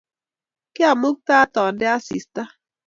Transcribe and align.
kiamaktaat 0.73 1.53
andee 1.65 1.87
asista 1.97 2.41